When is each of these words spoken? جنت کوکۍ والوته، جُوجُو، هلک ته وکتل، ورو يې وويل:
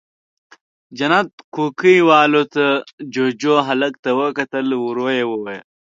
جنت 0.97 1.29
کوکۍ 1.55 1.97
والوته، 2.07 2.67
جُوجُو، 3.13 3.55
هلک 3.67 3.93
ته 4.03 4.09
وکتل، 4.19 4.67
ورو 4.83 5.07
يې 5.17 5.23
وويل: 5.29 5.63